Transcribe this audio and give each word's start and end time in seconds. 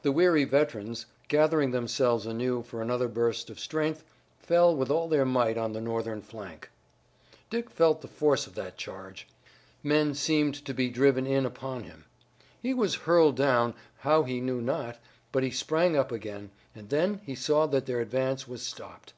The 0.00 0.10
weary 0.10 0.44
veterans, 0.44 1.04
gathering 1.28 1.70
themselves 1.70 2.24
anew 2.24 2.62
for 2.62 2.80
another 2.80 3.08
burst 3.08 3.50
of 3.50 3.60
strength, 3.60 4.02
fell 4.38 4.74
with 4.74 4.90
all 4.90 5.06
their 5.06 5.26
might 5.26 5.58
on 5.58 5.74
the 5.74 5.82
Northern 5.82 6.22
flank. 6.22 6.70
Dick 7.50 7.68
felt 7.68 8.00
the 8.00 8.08
force 8.08 8.46
of 8.46 8.54
that 8.54 8.78
charge. 8.78 9.28
Men 9.82 10.14
seemed 10.14 10.54
to 10.64 10.72
be 10.72 10.88
driven 10.88 11.26
in 11.26 11.44
upon 11.44 11.82
him. 11.82 12.06
He 12.62 12.72
was 12.72 12.94
hurled 13.04 13.36
down, 13.36 13.74
how 13.98 14.22
he 14.22 14.40
knew 14.40 14.62
not, 14.62 14.98
but 15.30 15.42
he 15.42 15.50
sprang 15.50 15.94
up 15.94 16.10
again, 16.10 16.48
and 16.74 16.88
then 16.88 17.20
he 17.26 17.34
saw 17.34 17.66
that 17.66 17.84
their 17.84 18.00
advance 18.00 18.48
was 18.48 18.62
stopped. 18.62 19.12